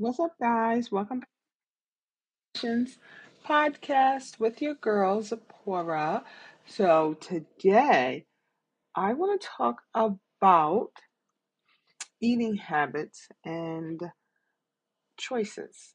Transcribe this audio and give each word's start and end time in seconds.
What's 0.00 0.20
up, 0.20 0.36
guys? 0.40 0.92
Welcome 0.92 1.18
back 1.18 1.28
to 2.54 2.60
Patience 2.60 2.98
Podcast 3.44 4.38
with 4.38 4.62
your 4.62 4.74
girl, 4.74 5.22
Zipporah. 5.22 6.22
So, 6.66 7.16
today 7.20 8.24
I 8.94 9.14
want 9.14 9.40
to 9.40 9.48
talk 9.56 9.82
about 9.92 10.92
eating 12.20 12.54
habits 12.54 13.26
and 13.44 14.00
choices. 15.18 15.94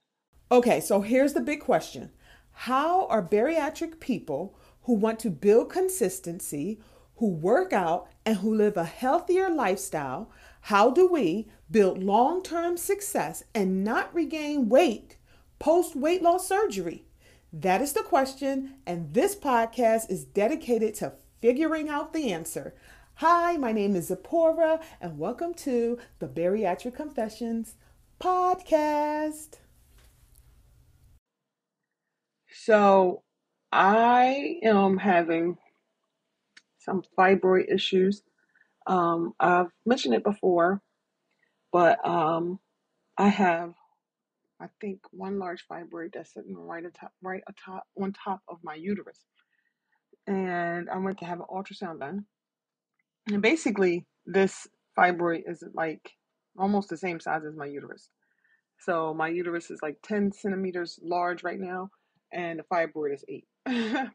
Okay, 0.52 0.82
so 0.82 1.00
here's 1.00 1.32
the 1.32 1.40
big 1.40 1.62
question 1.62 2.12
How 2.52 3.08
are 3.08 3.26
bariatric 3.26 4.02
people 4.02 4.60
who 4.82 4.96
want 4.96 5.18
to 5.20 5.30
build 5.30 5.70
consistency, 5.70 6.82
who 7.16 7.30
work 7.30 7.72
out, 7.72 8.10
and 8.26 8.36
who 8.36 8.54
live 8.54 8.76
a 8.76 8.84
healthier 8.84 9.50
lifestyle? 9.50 10.30
How 10.68 10.92
do 10.92 11.08
we 11.08 11.48
build 11.74 12.04
long 12.04 12.44
term 12.44 12.78
success 12.78 13.44
and 13.56 13.84
not 13.84 14.14
regain 14.14 14.70
weight 14.70 15.18
post 15.58 15.96
weight 15.96 16.22
loss 16.22 16.48
surgery? 16.48 17.04
That 17.52 17.82
is 17.82 17.94
the 17.94 18.04
question, 18.04 18.76
and 18.86 19.14
this 19.14 19.36
podcast 19.36 20.10
is 20.10 20.24
dedicated 20.24 20.94
to 20.96 21.14
figuring 21.42 21.90
out 21.90 22.14
the 22.14 22.32
answer. 22.32 22.76
Hi, 23.16 23.58
my 23.58 23.72
name 23.72 23.96
is 23.96 24.08
Zipporah, 24.08 24.82
and 25.02 25.18
welcome 25.18 25.56
to 25.56 25.98
the 26.20 26.28
Bariatric 26.28 26.96
Confessions 26.96 27.76
podcast. 28.20 29.58
So, 32.52 33.24
I 33.72 34.60
am 34.62 34.98
having 34.98 35.58
some 36.78 37.02
fibroid 37.18 37.74
issues. 37.74 38.22
Um, 38.86 39.34
I've 39.40 39.72
mentioned 39.88 40.14
it 40.14 40.24
before, 40.24 40.83
but 41.74 42.08
um, 42.08 42.60
I 43.18 43.30
have, 43.30 43.74
I 44.62 44.68
think, 44.80 45.00
one 45.12 45.40
large 45.40 45.66
fibroid 45.68 46.14
that's 46.14 46.34
sitting 46.34 46.56
right 46.56 46.86
atop, 46.86 47.12
right 47.24 47.42
atop, 47.50 47.86
on 48.00 48.14
top 48.14 48.42
of 48.48 48.60
my 48.64 48.76
uterus, 48.76 49.26
and 50.28 50.90
I 50.90 50.98
went 51.00 51.18
to 51.20 51.26
have 51.26 51.40
an 51.40 51.48
ultrasound 51.52 52.00
done. 52.00 52.26
And 53.28 53.42
basically, 53.42 54.06
this 54.28 54.68
fibroid 54.98 55.44
is 55.48 55.64
like 55.74 56.12
almost 56.58 56.90
the 56.90 56.98
same 56.98 57.20
size 57.20 57.42
as 57.48 57.56
my 57.56 57.66
uterus. 57.66 58.10
So 58.80 59.14
my 59.14 59.30
uterus 59.30 59.72
is 59.72 59.80
like 59.82 59.98
10 60.04 60.34
centimeters 60.34 61.00
large 61.02 61.44
right 61.44 61.60
now, 61.60 61.90
and 62.32 62.60
the 62.60 62.64
fibroid 62.64 63.16
is 63.16 63.26
eight. 63.28 63.48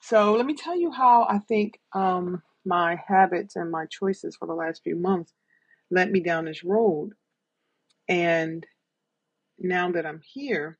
so 0.00 0.34
let 0.34 0.46
me 0.46 0.54
tell 0.54 0.78
you 0.78 0.92
how 0.92 1.26
I 1.28 1.38
think 1.38 1.80
um, 1.94 2.42
my 2.64 2.96
habits 3.08 3.56
and 3.56 3.72
my 3.72 3.86
choices 3.86 4.36
for 4.36 4.46
the 4.46 4.54
last 4.54 4.82
few 4.84 4.94
months 4.94 5.32
led 5.90 6.10
me 6.10 6.20
down 6.20 6.46
this 6.46 6.64
road. 6.64 7.12
And 8.08 8.66
now 9.58 9.92
that 9.92 10.06
I'm 10.06 10.20
here 10.24 10.78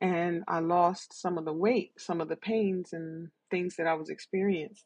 and 0.00 0.44
I 0.48 0.60
lost 0.60 1.20
some 1.20 1.38
of 1.38 1.44
the 1.44 1.52
weight, 1.52 1.92
some 1.98 2.20
of 2.20 2.28
the 2.28 2.36
pains 2.36 2.92
and 2.92 3.28
things 3.50 3.76
that 3.76 3.86
I 3.86 3.94
was 3.94 4.10
experiencing, 4.10 4.84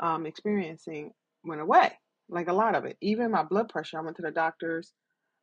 um, 0.00 0.26
experiencing 0.26 1.12
went 1.44 1.60
away. 1.60 1.92
Like 2.28 2.48
a 2.48 2.52
lot 2.54 2.74
of 2.74 2.84
it. 2.84 2.96
Even 3.00 3.30
my 3.32 3.44
blood 3.44 3.68
pressure, 3.68 3.98
I 3.98 4.02
went 4.02 4.16
to 4.16 4.22
the 4.22 4.30
doctor's. 4.32 4.92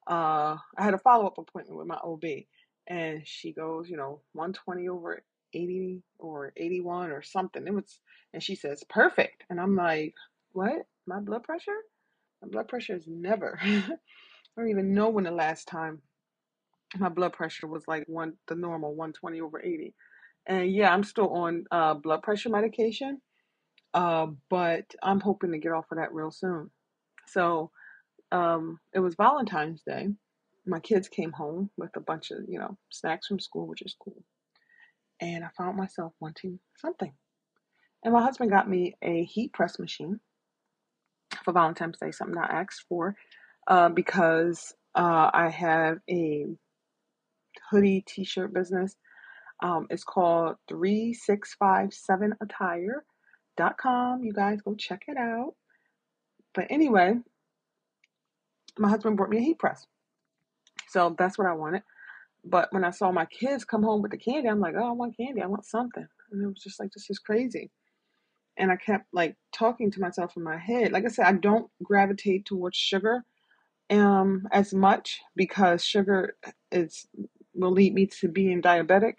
Uh, 0.07 0.57
I 0.77 0.83
had 0.83 0.93
a 0.93 0.99
follow 0.99 1.27
up 1.27 1.37
appointment 1.37 1.77
with 1.77 1.87
my 1.87 1.97
OB, 2.03 2.23
and 2.87 3.21
she 3.25 3.53
goes, 3.53 3.89
you 3.89 3.97
know, 3.97 4.21
120 4.33 4.89
over 4.89 5.23
80 5.53 6.03
or 6.19 6.53
81 6.57 7.11
or 7.11 7.21
something. 7.21 7.65
It 7.67 7.73
was, 7.73 7.99
and 8.33 8.43
she 8.43 8.55
says, 8.55 8.83
perfect. 8.89 9.43
And 9.49 9.61
I'm 9.61 9.75
like, 9.75 10.13
what? 10.51 10.85
My 11.07 11.19
blood 11.19 11.43
pressure? 11.43 11.77
My 12.43 12.49
blood 12.49 12.69
pressure 12.69 12.95
is 12.97 13.05
never. 13.07 13.59
I 13.63 13.89
don't 14.57 14.69
even 14.69 14.95
know 14.95 15.09
when 15.09 15.25
the 15.25 15.31
last 15.31 15.67
time 15.67 16.03
my 16.97 17.09
blood 17.09 17.33
pressure 17.33 17.67
was 17.67 17.85
like 17.87 18.05
one, 18.07 18.35
the 18.47 18.55
normal 18.55 18.91
120 18.91 19.41
over 19.41 19.61
80. 19.61 19.95
And 20.47 20.71
yeah, 20.73 20.93
I'm 20.93 21.03
still 21.03 21.29
on 21.31 21.65
uh, 21.71 21.95
blood 21.95 22.23
pressure 22.23 22.49
medication 22.49 23.21
uh, 23.95 24.27
but 24.49 24.85
I'm 25.03 25.21
hoping 25.21 25.53
to 25.53 25.59
get 25.59 25.73
off 25.73 25.91
of 25.91 25.99
that 25.99 26.13
real 26.13 26.31
soon. 26.31 26.71
So 27.27 27.71
um, 28.31 28.79
it 28.93 28.99
was 29.01 29.15
Valentine's 29.15 29.83
Day. 29.83 30.09
My 30.65 30.79
kids 30.79 31.09
came 31.09 31.33
home 31.33 31.71
with 31.77 31.91
a 31.97 32.01
bunch 32.01 32.31
of, 32.31 32.39
you 32.47 32.59
know, 32.59 32.77
snacks 32.91 33.27
from 33.27 33.39
school, 33.39 33.67
which 33.67 33.83
is 33.83 33.95
cool. 34.03 34.23
And 35.21 35.45
I 35.45 35.49
found 35.57 35.77
myself 35.77 36.13
wanting 36.21 36.59
something. 36.77 37.13
And 38.03 38.13
my 38.13 38.23
husband 38.23 38.51
got 38.51 38.69
me 38.69 38.95
a 39.03 39.25
heat 39.25 39.53
press 39.53 39.79
machine 39.79 40.19
for 41.43 41.53
Valentine's 41.53 41.97
Day, 41.99 42.11
something 42.11 42.37
I 42.37 42.61
asked 42.61 42.85
for 42.89 43.15
uh, 43.67 43.89
because 43.89 44.73
uh, 44.95 45.29
I 45.33 45.49
have 45.49 45.99
a 46.09 46.45
hoodie 47.71 48.03
t 48.07 48.23
shirt 48.23 48.53
business. 48.53 48.95
Um, 49.61 49.87
it's 49.89 50.03
called 50.03 50.55
3657 50.69 52.35
Attire 52.41 53.03
dot 53.57 53.77
com. 53.77 54.23
You 54.23 54.33
guys 54.33 54.61
go 54.61 54.75
check 54.75 55.03
it 55.07 55.17
out. 55.17 55.53
But 56.53 56.67
anyway, 56.69 57.15
my 58.77 58.89
husband 58.89 59.17
brought 59.17 59.29
me 59.29 59.37
a 59.37 59.41
heat 59.41 59.59
press. 59.59 59.85
So 60.89 61.15
that's 61.17 61.37
what 61.37 61.47
I 61.47 61.53
wanted. 61.53 61.83
But 62.45 62.69
when 62.71 62.83
I 62.83 62.91
saw 62.91 63.11
my 63.11 63.25
kids 63.25 63.65
come 63.65 63.83
home 63.83 64.01
with 64.01 64.11
the 64.11 64.17
candy, 64.17 64.49
I'm 64.49 64.59
like, 64.59 64.75
oh, 64.77 64.89
I 64.89 64.91
want 64.91 65.17
candy. 65.17 65.41
I 65.41 65.47
want 65.47 65.65
something. 65.65 66.07
And 66.31 66.43
it 66.43 66.47
was 66.47 66.61
just 66.61 66.79
like, 66.79 66.91
this 66.93 67.09
is 67.09 67.19
crazy. 67.19 67.71
And 68.57 68.71
I 68.71 68.77
kept 68.77 69.07
like 69.13 69.35
talking 69.53 69.91
to 69.91 70.01
myself 70.01 70.37
in 70.37 70.43
my 70.43 70.57
head. 70.57 70.91
Like 70.93 71.05
I 71.05 71.09
said, 71.09 71.25
I 71.27 71.33
don't 71.33 71.69
gravitate 71.83 72.45
towards 72.45 72.77
sugar 72.77 73.23
um 73.89 74.47
as 74.51 74.73
much 74.73 75.21
because 75.35 75.83
sugar 75.85 76.35
is 76.71 77.07
will 77.55 77.71
lead 77.71 77.93
me 77.93 78.07
to 78.07 78.27
being 78.29 78.61
diabetic 78.61 79.15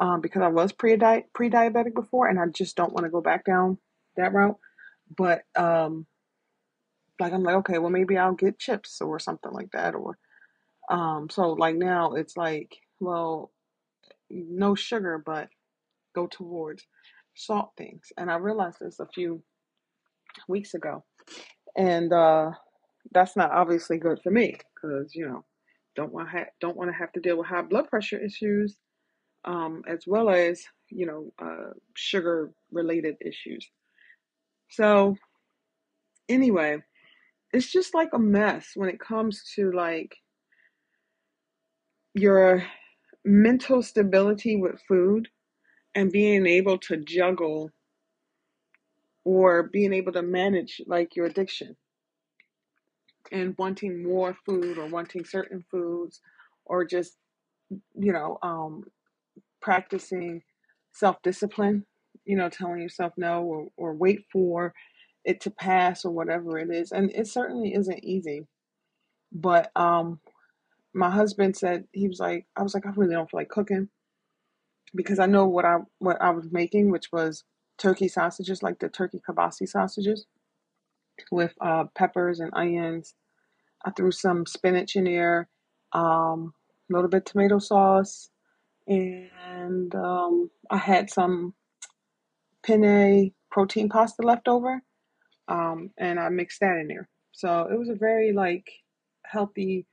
um, 0.00 0.20
because 0.20 0.42
I 0.42 0.48
was 0.48 0.72
pre 0.72 0.96
pre 1.34 1.50
diabetic 1.50 1.94
before, 1.94 2.28
and 2.28 2.38
I 2.40 2.46
just 2.48 2.76
don't 2.76 2.92
want 2.92 3.04
to 3.04 3.10
go 3.10 3.20
back 3.20 3.44
down 3.44 3.78
that 4.16 4.32
route. 4.32 4.58
But 5.16 5.42
um, 5.56 6.06
like 7.20 7.32
I'm 7.32 7.42
like, 7.44 7.56
okay, 7.56 7.78
well 7.78 7.90
maybe 7.90 8.18
I'll 8.18 8.34
get 8.34 8.58
chips 8.58 9.00
or 9.00 9.18
something 9.18 9.52
like 9.52 9.70
that, 9.72 9.94
or 9.94 10.18
um, 10.90 11.28
so 11.30 11.50
like 11.52 11.76
now 11.76 12.14
it's 12.14 12.36
like, 12.36 12.76
well, 13.00 13.52
no 14.30 14.74
sugar, 14.74 15.22
but 15.24 15.48
go 16.14 16.26
towards 16.26 16.84
salt 17.36 17.70
things. 17.76 18.12
And 18.16 18.30
I 18.30 18.36
realized 18.36 18.78
this 18.80 19.00
a 19.00 19.06
few 19.06 19.42
weeks 20.48 20.74
ago, 20.74 21.04
and 21.76 22.12
uh, 22.12 22.50
that's 23.12 23.36
not 23.36 23.52
obviously 23.52 23.98
good 23.98 24.20
for 24.22 24.30
me 24.30 24.56
because 24.74 25.14
you 25.14 25.26
know 25.26 25.44
don't 25.94 26.12
want 26.12 26.28
ha- 26.28 26.50
don't 26.60 26.76
want 26.76 26.90
to 26.90 26.96
have 26.96 27.12
to 27.12 27.20
deal 27.20 27.38
with 27.38 27.46
high 27.46 27.62
blood 27.62 27.88
pressure 27.88 28.18
issues 28.18 28.76
um, 29.46 29.82
as 29.88 30.04
well 30.06 30.28
as 30.28 30.62
you 30.90 31.06
know 31.06 31.32
uh, 31.42 31.72
sugar 31.94 32.50
related 32.70 33.16
issues. 33.20 33.68
So 34.68 35.16
anyway, 36.28 36.82
it's 37.52 37.70
just 37.70 37.94
like 37.94 38.10
a 38.12 38.18
mess 38.18 38.70
when 38.74 38.88
it 38.88 39.00
comes 39.00 39.42
to 39.54 39.72
like 39.72 40.16
your 42.14 42.64
mental 43.24 43.82
stability 43.82 44.56
with 44.56 44.80
food 44.88 45.28
and 45.96 46.12
being 46.12 46.46
able 46.46 46.78
to 46.78 46.98
juggle 46.98 47.72
or 49.24 49.64
being 49.64 49.92
able 49.94 50.12
to 50.12 50.22
manage 50.22 50.82
like 50.86 51.16
your 51.16 51.26
addiction 51.26 51.76
and 53.32 53.54
wanting 53.58 54.02
more 54.04 54.36
food 54.46 54.78
or 54.78 54.88
wanting 54.88 55.24
certain 55.24 55.64
foods 55.70 56.20
or 56.66 56.84
just 56.84 57.16
you 57.98 58.12
know 58.12 58.38
um 58.42 58.84
practicing 59.62 60.42
self 60.94 61.22
discipline, 61.22 61.86
you 62.26 62.36
know, 62.36 62.48
telling 62.50 62.80
yourself 62.80 63.14
no 63.18 63.42
or, 63.44 63.68
or 63.78 63.94
wait 63.94 64.24
for 64.32 64.74
it 65.24 65.40
to 65.42 65.50
pass 65.52 66.04
or 66.06 66.12
whatever 66.12 66.58
it 66.58 66.70
is. 66.72 66.92
And 66.92 67.10
it 67.12 67.28
certainly 67.28 67.74
isn't 67.74 68.04
easy. 68.04 68.46
But 69.32 69.70
um 69.76 70.20
my 70.94 71.10
husband 71.10 71.56
said 71.56 71.86
he 71.92 72.08
was 72.08 72.20
like 72.20 72.46
I 72.56 72.62
was 72.64 72.74
like, 72.74 72.86
I 72.86 72.90
really 72.96 73.14
don't 73.14 73.30
feel 73.30 73.40
like 73.40 73.50
cooking 73.50 73.88
because 74.94 75.18
I 75.18 75.26
know 75.26 75.46
what 75.46 75.64
I 75.64 75.78
what 75.98 76.20
I 76.20 76.30
was 76.30 76.50
making, 76.50 76.90
which 76.90 77.12
was 77.12 77.44
turkey 77.78 78.08
sausages, 78.08 78.62
like 78.62 78.78
the 78.78 78.88
turkey 78.88 79.20
kielbasa 79.26 79.68
sausages 79.68 80.26
with 81.30 81.54
uh, 81.60 81.84
peppers 81.94 82.40
and 82.40 82.50
onions. 82.54 83.14
I 83.84 83.90
threw 83.90 84.10
some 84.10 84.46
spinach 84.46 84.96
in 84.96 85.04
there, 85.04 85.48
um, 85.92 86.54
a 86.90 86.94
little 86.94 87.10
bit 87.10 87.26
tomato 87.26 87.58
sauce, 87.58 88.30
and 88.86 89.94
um, 89.94 90.50
I 90.70 90.78
had 90.78 91.10
some 91.10 91.54
penne 92.64 93.32
protein 93.50 93.88
pasta 93.88 94.22
left 94.22 94.48
over, 94.48 94.82
um, 95.48 95.90
and 95.98 96.18
I 96.18 96.28
mixed 96.28 96.60
that 96.60 96.78
in 96.78 96.88
there. 96.88 97.08
So 97.32 97.68
it 97.70 97.78
was 97.78 97.88
a 97.88 97.94
very 97.94 98.32
like 98.32 98.68
healthy, 99.24 99.86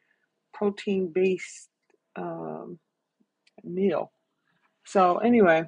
protein 0.54 1.12
based 1.14 1.70
um, 2.16 2.80
meal. 3.64 4.12
So 4.86 5.18
anyway, 5.18 5.64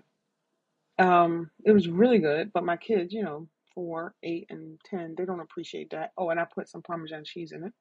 um, 0.99 1.49
it 1.65 1.71
was 1.71 1.87
really 1.87 2.19
good. 2.19 2.51
But 2.53 2.65
my 2.65 2.77
kids, 2.77 3.13
you 3.13 3.23
know, 3.23 3.47
four, 3.73 4.15
eight, 4.23 4.47
and 4.49 4.79
ten, 4.85 5.15
they 5.17 5.25
don't 5.25 5.39
appreciate 5.41 5.89
that. 5.91 6.11
Oh, 6.17 6.29
and 6.29 6.39
I 6.39 6.45
put 6.45 6.69
some 6.69 6.81
Parmesan 6.81 7.23
cheese 7.25 7.51
in 7.51 7.65
it, 7.65 7.73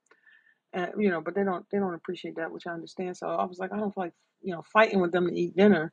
and 0.72 0.92
you 0.98 1.10
know, 1.10 1.20
but 1.20 1.34
they 1.34 1.44
don't 1.44 1.64
they 1.70 1.78
don't 1.78 1.94
appreciate 1.94 2.36
that, 2.36 2.50
which 2.52 2.66
I 2.66 2.72
understand. 2.72 3.16
So 3.16 3.28
I 3.28 3.44
was 3.44 3.58
like, 3.58 3.72
I 3.72 3.76
don't 3.76 3.94
feel 3.94 4.04
like 4.04 4.14
you 4.42 4.52
know 4.54 4.62
fighting 4.72 5.00
with 5.00 5.12
them 5.12 5.28
to 5.28 5.34
eat 5.34 5.56
dinner. 5.56 5.92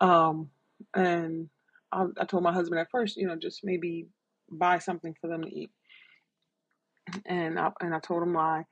Um, 0.00 0.50
and 0.94 1.48
I, 1.92 2.06
I 2.20 2.24
told 2.24 2.42
my 2.42 2.52
husband 2.52 2.80
at 2.80 2.90
first, 2.90 3.16
you 3.16 3.26
know, 3.26 3.36
just 3.36 3.64
maybe 3.64 4.08
buy 4.50 4.78
something 4.78 5.14
for 5.20 5.28
them 5.28 5.42
to 5.44 5.50
eat. 5.54 5.70
And 7.26 7.58
I 7.58 7.70
and 7.80 7.94
I 7.94 8.00
told 8.00 8.22
him 8.22 8.34
why, 8.34 8.64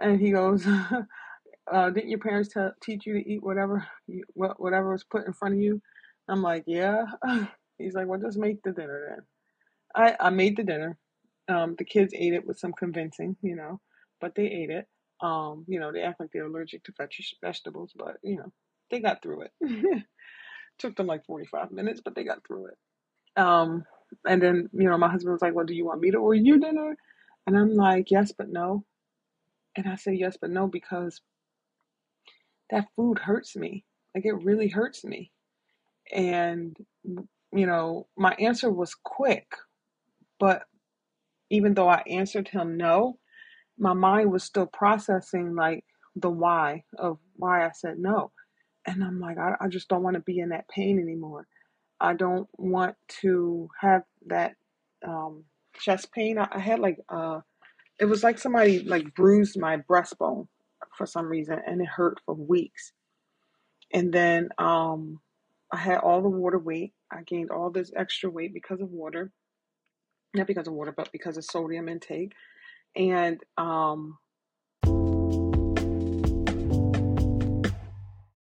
and 0.00 0.20
he 0.20 0.32
goes, 0.32 0.66
uh, 1.72 1.90
"Didn't 1.90 2.10
your 2.10 2.18
parents 2.20 2.50
tell 2.52 2.72
teach 2.82 3.06
you 3.06 3.14
to 3.14 3.30
eat 3.30 3.42
whatever 3.42 3.86
you, 4.06 4.24
whatever 4.34 4.92
was 4.92 5.04
put 5.04 5.26
in 5.26 5.32
front 5.32 5.54
of 5.54 5.60
you?" 5.60 5.82
I'm 6.28 6.42
like, 6.42 6.64
"Yeah." 6.66 7.06
He's 7.78 7.94
like, 7.94 8.06
"Well, 8.08 8.20
just 8.20 8.38
make 8.38 8.62
the 8.62 8.72
dinner 8.72 9.06
then." 9.10 9.26
I 9.94 10.16
I 10.28 10.30
made 10.30 10.56
the 10.56 10.64
dinner. 10.64 10.98
Um, 11.48 11.74
the 11.78 11.84
kids 11.84 12.14
ate 12.16 12.32
it 12.34 12.46
with 12.46 12.58
some 12.58 12.72
convincing, 12.72 13.36
you 13.42 13.56
know, 13.56 13.80
but 14.20 14.34
they 14.34 14.46
ate 14.46 14.70
it. 14.70 14.86
Um, 15.20 15.64
you 15.68 15.80
know, 15.80 15.92
they 15.92 16.02
act 16.02 16.20
like 16.20 16.30
they're 16.32 16.46
allergic 16.46 16.84
to 16.84 16.92
veg- 16.96 17.10
vegetables, 17.42 17.92
but 17.96 18.16
you 18.22 18.36
know, 18.36 18.52
they 18.90 19.00
got 19.00 19.22
through 19.22 19.42
it. 19.42 19.52
Took 20.78 20.96
them 20.96 21.06
like 21.06 21.26
45 21.26 21.72
minutes, 21.72 22.00
but 22.04 22.14
they 22.14 22.24
got 22.24 22.46
through 22.46 22.68
it. 22.68 22.78
Um, 23.40 23.84
and 24.26 24.42
then, 24.42 24.68
you 24.72 24.88
know, 24.88 24.98
my 24.98 25.10
husband 25.10 25.32
was 25.32 25.42
like, 25.42 25.54
Well, 25.54 25.66
do 25.66 25.74
you 25.74 25.86
want 25.86 26.00
me 26.00 26.10
to 26.12 26.18
order 26.18 26.40
you 26.40 26.58
dinner? 26.60 26.96
And 27.46 27.56
I'm 27.58 27.74
like, 27.74 28.10
Yes, 28.10 28.32
but 28.32 28.48
no. 28.50 28.84
And 29.76 29.88
I 29.88 29.96
say 29.96 30.12
yes, 30.14 30.36
but 30.40 30.50
no, 30.50 30.68
because 30.68 31.20
that 32.70 32.86
food 32.96 33.18
hurts 33.18 33.56
me. 33.56 33.84
Like 34.14 34.24
it 34.24 34.42
really 34.42 34.68
hurts 34.68 35.04
me. 35.04 35.30
And, 36.12 36.76
you 37.04 37.66
know, 37.66 38.06
my 38.16 38.32
answer 38.34 38.70
was 38.70 38.94
quick, 38.94 39.46
but 40.38 40.62
even 41.50 41.74
though 41.74 41.88
I 41.88 42.02
answered 42.06 42.48
him 42.48 42.76
no, 42.76 43.18
my 43.78 43.92
mind 43.92 44.30
was 44.30 44.44
still 44.44 44.66
processing 44.66 45.54
like 45.54 45.84
the 46.16 46.30
why 46.30 46.84
of 46.98 47.18
why 47.36 47.64
I 47.64 47.70
said 47.72 47.98
no. 47.98 48.32
And 48.86 49.04
I'm 49.04 49.20
like, 49.20 49.38
I, 49.38 49.54
I 49.60 49.68
just 49.68 49.88
don't 49.88 50.02
want 50.02 50.14
to 50.14 50.20
be 50.20 50.38
in 50.38 50.50
that 50.50 50.68
pain 50.68 50.98
anymore. 50.98 51.46
I 52.00 52.14
don't 52.14 52.48
want 52.56 52.96
to 53.20 53.68
have 53.80 54.02
that 54.26 54.54
um, 55.06 55.44
chest 55.78 56.12
pain. 56.12 56.38
I, 56.38 56.48
I 56.50 56.58
had 56.58 56.78
like, 56.80 56.98
uh, 57.08 57.40
it 57.98 58.06
was 58.06 58.24
like 58.24 58.38
somebody 58.38 58.80
like 58.80 59.14
bruised 59.14 59.58
my 59.58 59.76
breastbone 59.78 60.48
for 61.00 61.06
some 61.06 61.26
reason 61.26 61.58
and 61.66 61.80
it 61.80 61.88
hurt 61.88 62.20
for 62.26 62.34
weeks. 62.34 62.92
And 63.90 64.12
then 64.12 64.50
um, 64.58 65.18
I 65.72 65.78
had 65.78 66.00
all 66.00 66.20
the 66.20 66.28
water 66.28 66.58
weight. 66.58 66.92
I 67.10 67.22
gained 67.22 67.50
all 67.50 67.70
this 67.70 67.90
extra 67.96 68.28
weight 68.28 68.52
because 68.52 68.82
of 68.82 68.90
water. 68.90 69.32
Not 70.34 70.46
because 70.46 70.66
of 70.66 70.74
water, 70.74 70.92
but 70.94 71.10
because 71.10 71.38
of 71.38 71.46
sodium 71.46 71.88
intake. 71.88 72.34
And 72.94 73.40
um, 73.56 74.18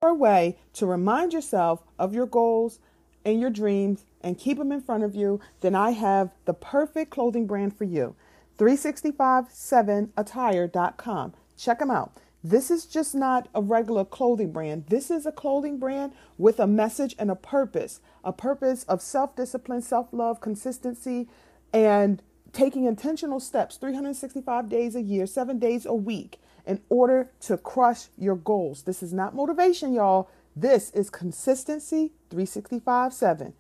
a 0.03 0.15
way 0.15 0.57
to 0.73 0.87
remind 0.87 1.35
yourself 1.35 1.83
of 1.99 2.15
your 2.15 2.27
goals 2.27 2.81
and 3.27 3.39
your 3.39 3.51
dreams 3.51 4.07
and 4.23 4.39
keep 4.39 4.57
them 4.57 4.73
in 4.73 4.81
front 4.81 5.05
of 5.05 5.15
you, 5.15 5.41
then 5.61 5.75
I 5.75 5.91
have 5.91 6.31
the 6.47 6.55
perfect 6.55 7.11
clothing 7.11 7.47
brand 7.47 7.77
for 7.77 7.85
you. 7.85 8.17
365-7attire.com. 8.57 11.35
Check 11.59 11.81
them 11.81 11.91
out. 11.91 12.19
This 12.49 12.71
is 12.71 12.87
just 12.87 13.15
not 13.15 13.49
a 13.57 13.63
regular 13.63 14.05
clothing 14.05 14.53
brand. 14.53 14.87
This 14.89 15.11
is 15.11 15.27
a 15.27 15.33
clothing 15.33 15.81
brand 15.81 16.13
with 16.39 16.61
a 16.61 16.69
message 16.69 17.17
and 17.19 17.31
a 17.31 17.37
purpose 17.37 18.01
a 18.25 18.33
purpose 18.33 18.85
of 18.85 19.03
self 19.03 19.35
discipline, 19.37 19.83
self 19.83 20.09
love, 20.13 20.41
consistency, 20.41 21.29
and 21.73 22.23
taking 22.53 22.85
intentional 22.85 23.41
steps 23.41 23.77
365 23.79 24.69
days 24.69 24.95
a 24.97 25.03
year, 25.03 25.27
seven 25.27 25.59
days 25.59 25.87
a 25.87 25.95
week 25.95 26.39
in 26.67 26.81
order 26.89 27.31
to 27.41 27.57
crush 27.59 28.07
your 28.17 28.37
goals. 28.37 28.85
This 28.85 29.03
is 29.03 29.13
not 29.13 29.35
motivation, 29.35 29.93
y'all. 29.93 30.31
This 30.57 30.91
is 30.93 31.11
consistency 31.11 32.13
365 32.31 33.13
7. 33.13 33.55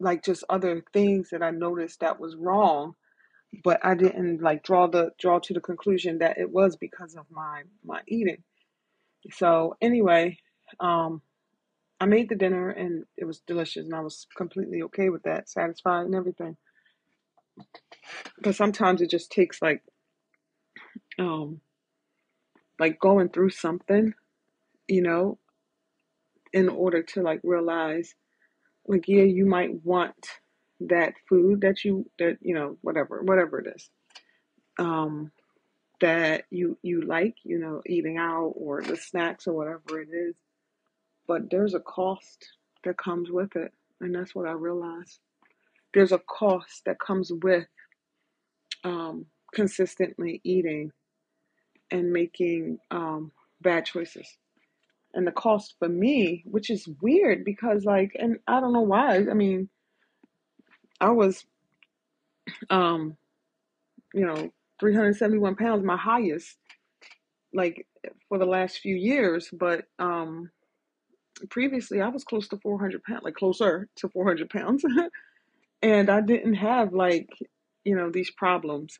Like 0.00 0.24
just 0.24 0.44
other 0.50 0.84
things 0.92 1.30
that 1.30 1.42
I 1.44 1.50
noticed 1.52 2.00
that 2.00 2.20
was 2.20 2.36
wrong, 2.36 2.94
but 3.62 3.80
I 3.84 3.94
didn't 3.94 4.42
like 4.42 4.62
draw 4.62 4.86
the 4.86 5.10
draw 5.18 5.38
to 5.40 5.54
the 5.54 5.60
conclusion 5.60 6.18
that 6.18 6.38
it 6.38 6.50
was 6.50 6.76
because 6.76 7.14
of 7.14 7.26
my 7.30 7.62
my 7.84 8.00
eating. 8.08 8.42
So 9.32 9.76
anyway, 9.80 10.38
um 10.80 11.22
I 12.00 12.06
made 12.06 12.28
the 12.28 12.34
dinner 12.36 12.70
and 12.70 13.04
it 13.16 13.24
was 13.24 13.40
delicious 13.40 13.84
and 13.86 13.94
I 13.94 14.00
was 14.00 14.26
completely 14.36 14.82
okay 14.84 15.08
with 15.10 15.22
that, 15.24 15.48
satisfied 15.48 16.06
and 16.06 16.14
everything. 16.14 16.56
But 18.42 18.56
sometimes 18.56 19.02
it 19.02 19.10
just 19.10 19.30
takes 19.32 19.62
like 19.62 19.82
um 21.18 21.60
like 22.78 23.00
going 23.00 23.30
through 23.30 23.50
something, 23.50 24.14
you 24.88 25.02
know, 25.02 25.38
in 26.52 26.68
order 26.68 27.02
to 27.02 27.22
like 27.22 27.40
realize 27.44 28.14
like 28.86 29.08
yeah, 29.08 29.22
you 29.24 29.46
might 29.46 29.84
want 29.84 30.14
that 30.88 31.14
food 31.28 31.60
that 31.62 31.84
you 31.84 32.08
that 32.18 32.38
you 32.42 32.54
know 32.54 32.76
whatever 32.82 33.22
whatever 33.22 33.60
it 33.60 33.72
is 33.76 33.90
um 34.78 35.30
that 36.00 36.44
you 36.50 36.76
you 36.82 37.02
like 37.02 37.36
you 37.44 37.58
know 37.58 37.80
eating 37.86 38.18
out 38.18 38.52
or 38.56 38.82
the 38.82 38.96
snacks 38.96 39.46
or 39.46 39.54
whatever 39.54 40.00
it 40.00 40.08
is. 40.12 40.34
But 41.26 41.50
there's 41.50 41.74
a 41.74 41.80
cost 41.80 42.46
that 42.84 42.98
comes 42.98 43.30
with 43.30 43.56
it 43.56 43.72
and 44.00 44.14
that's 44.14 44.34
what 44.34 44.48
i 44.48 44.52
realized. 44.52 45.20
There's 45.94 46.12
a 46.12 46.18
cost 46.18 46.82
that 46.86 47.00
comes 47.00 47.32
with 47.42 47.66
um 48.84 49.26
consistently 49.54 50.40
eating 50.44 50.92
and 51.90 52.12
making 52.12 52.78
um 52.90 53.32
bad 53.62 53.86
choices. 53.86 54.28
And 55.14 55.26
the 55.26 55.32
cost 55.32 55.76
for 55.78 55.88
me 55.88 56.44
which 56.46 56.70
is 56.70 56.88
weird 57.00 57.44
because 57.44 57.84
like 57.84 58.12
and 58.18 58.38
i 58.48 58.60
don't 58.60 58.72
know 58.72 58.82
why 58.82 59.16
i 59.16 59.34
mean 59.34 59.68
i 61.00 61.10
was 61.10 61.44
um 62.70 63.16
you 64.14 64.26
know 64.26 64.50
371 64.80 65.56
pounds 65.56 65.84
my 65.84 65.96
highest 65.96 66.56
like 67.52 67.86
for 68.28 68.38
the 68.38 68.46
last 68.46 68.78
few 68.78 68.94
years 68.96 69.48
but 69.52 69.84
um 69.98 70.50
previously 71.50 72.00
i 72.00 72.08
was 72.08 72.24
close 72.24 72.48
to 72.48 72.58
400 72.58 73.02
pounds 73.02 73.22
like 73.24 73.34
closer 73.34 73.88
to 73.96 74.08
400 74.08 74.50
pounds. 74.50 74.84
And 75.82 76.10
i 76.10 76.20
didn't 76.22 76.54
have 76.54 76.94
like 76.94 77.28
you 77.84 77.94
know 77.96 78.10
these 78.10 78.30
problems 78.30 78.98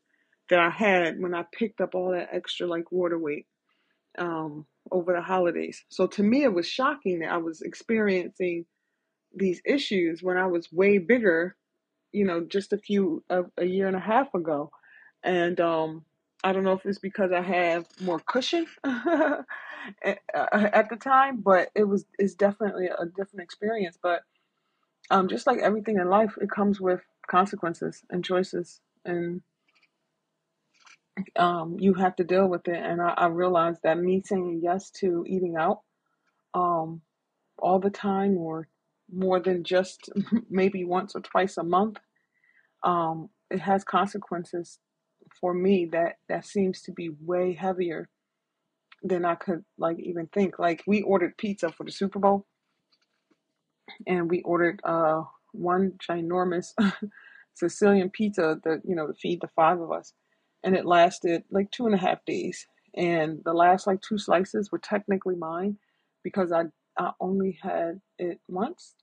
that 0.51 0.59
i 0.61 0.71
had 0.71 1.21
when 1.21 1.35
i 1.35 1.45
picked 1.53 1.81
up 1.81 1.95
all 1.95 2.13
that 2.13 2.29
extra 2.33 2.67
like 2.67 2.93
water 2.93 3.19
weight 3.19 3.47
um 4.19 4.67
over 4.93 5.15
the 5.15 5.23
holidays. 5.23 5.85
So 5.89 6.07
to 6.09 6.23
me 6.23 6.45
it 6.45 6.53
was 6.53 6.67
shocking 6.69 7.21
that 7.21 7.33
i 7.33 7.39
was 7.39 7.63
experiencing 7.63 8.67
these 9.35 9.63
issues 9.65 10.23
when 10.23 10.37
i 10.37 10.47
was 10.47 10.73
way 10.73 10.99
bigger 10.99 11.57
you 12.15 12.27
know 12.27 12.43
just 12.43 12.75
a 12.75 12.79
few 12.79 13.25
a, 13.31 13.45
a 13.59 13.67
year 13.67 13.89
and 13.89 13.97
a 13.97 14.01
half 14.01 14.35
ago 14.35 14.73
and 15.25 15.61
um 15.61 16.05
I 16.45 16.53
don't 16.55 16.65
know 16.65 16.75
if 16.75 16.87
it's 16.87 16.99
because 17.01 17.33
I 17.33 17.43
have 17.43 17.87
more 18.01 18.21
cushion 18.21 18.67
at, 18.85 20.21
at 20.35 20.91
the 20.91 20.97
time, 20.97 21.41
but 21.43 21.71
it 21.75 21.85
was 21.85 22.07
it's 22.19 22.35
definitely 22.35 22.87
a 22.89 23.07
different 23.07 23.43
experience. 23.43 23.99
But 24.03 24.23
um, 25.11 25.29
just 25.29 25.47
like 25.47 25.61
everything 25.61 25.99
in 25.99 26.09
life, 26.11 26.35
it 26.41 26.51
comes 26.51 26.81
with 26.81 27.03
consequences 27.29 28.03
and 28.11 28.25
choices, 28.25 28.81
and 29.05 29.43
um, 31.37 31.77
you 31.81 31.95
have 31.95 32.17
to 32.17 32.25
deal 32.25 32.49
with 32.49 32.69
it. 32.69 32.83
And 32.83 33.03
I, 33.03 33.15
I 33.17 33.27
realized 33.29 33.81
that 33.85 33.99
me 33.99 34.23
saying 34.25 34.61
yes 34.63 34.91
to 35.01 35.25
eating 35.29 35.57
out 35.57 35.81
um, 36.55 37.03
all 37.59 37.81
the 37.81 37.91
time, 37.91 38.39
or 38.39 38.69
more 39.13 39.41
than 39.41 39.65
just 39.65 40.11
maybe 40.51 40.85
once 40.85 41.15
or 41.15 41.21
twice 41.21 41.57
a 41.57 41.63
month, 41.63 41.99
um, 42.83 43.31
it 43.51 43.61
has 43.61 43.85
consequences 43.85 44.79
for 45.41 45.55
me 45.55 45.89
that 45.93 46.17
that 46.29 46.47
seems 46.47 46.83
to 46.83 46.93
be 46.93 47.11
way 47.21 47.55
heavier 47.55 48.09
than 49.03 49.25
I 49.25 49.35
could 49.35 49.65
like 49.79 49.99
even 50.01 50.27
think. 50.29 50.59
Like 50.59 50.83
we 50.87 51.03
ordered 51.03 51.37
pizza 51.37 51.71
for 51.71 51.85
the 51.85 51.93
Super 51.93 52.19
Bowl, 52.19 52.47
and 54.07 54.31
we 54.31 54.43
ordered 54.43 54.81
uh 54.85 55.23
one 55.53 55.93
ginormous 56.09 56.73
Sicilian 57.55 58.11
pizza 58.11 58.59
that 58.65 58.83
you 58.85 58.95
know 58.95 59.07
to 59.07 59.15
feed 59.15 59.41
the 59.41 59.49
five 59.55 59.81
of 59.81 59.93
us, 59.93 60.13
and 60.63 60.75
it 60.77 60.87
lasted 60.87 61.45
like 61.51 61.71
two 61.71 61.87
and 61.87 61.95
a 61.95 61.99
half 61.99 62.25
days. 62.25 62.67
And 62.97 63.41
the 63.45 63.53
last 63.53 63.87
like 63.87 64.01
two 64.03 64.19
slices 64.19 64.71
were 64.71 64.79
technically 64.79 65.35
mine 65.35 65.79
because 66.23 66.53
I 66.53 66.65
I 66.99 67.13
only 67.21 67.59
had 67.63 68.01
it 68.19 68.41
once. 68.49 68.95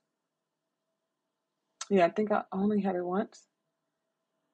Yeah, 1.90 2.06
I 2.06 2.10
think 2.10 2.32
I 2.32 2.42
only 2.52 2.80
had 2.82 2.96
it 2.96 3.04
once. 3.04 3.46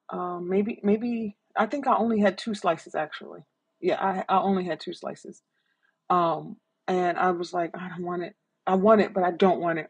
Um, 0.09 0.49
maybe 0.49 0.79
maybe 0.83 1.37
I 1.55 1.67
think 1.67 1.87
I 1.87 1.95
only 1.97 2.19
had 2.19 2.37
two 2.37 2.55
slices 2.55 2.95
actually. 2.95 3.41
Yeah, 3.81 3.97
I 4.01 4.25
I 4.29 4.41
only 4.41 4.65
had 4.65 4.79
two 4.79 4.93
slices. 4.93 5.41
Um, 6.09 6.57
and 6.87 7.17
I 7.19 7.31
was 7.31 7.53
like, 7.53 7.71
I 7.75 7.89
don't 7.89 8.05
want 8.05 8.23
it. 8.23 8.35
I 8.67 8.75
want 8.75 9.01
it, 9.01 9.13
but 9.13 9.23
I 9.23 9.31
don't 9.31 9.61
want 9.61 9.79
it 9.79 9.89